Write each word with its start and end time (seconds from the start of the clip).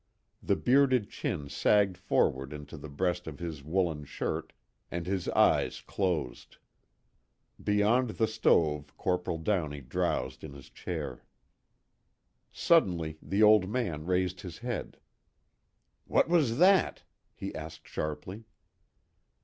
The 0.41 0.55
bearded 0.55 1.11
chin 1.11 1.47
sagged 1.47 1.95
forward 1.95 2.55
onto 2.55 2.75
the 2.75 2.89
breast 2.89 3.27
of 3.27 3.37
his 3.37 3.63
woolen 3.63 4.03
shirt 4.03 4.51
and 4.89 5.05
his 5.05 5.29
eyes 5.29 5.81
closed. 5.81 6.57
Beyond 7.63 8.09
the 8.09 8.27
stove 8.27 8.97
Corporal 8.97 9.37
Downey 9.37 9.79
drowsed 9.81 10.43
in 10.43 10.53
his 10.53 10.71
chair. 10.71 11.23
Suddenly 12.51 13.19
the 13.21 13.43
old 13.43 13.69
man 13.69 14.07
raised 14.07 14.41
his 14.41 14.57
head: 14.57 14.97
"What 16.07 16.27
was 16.27 16.57
that?" 16.57 17.03
he 17.35 17.53
asked 17.53 17.87
sharply. 17.87 18.45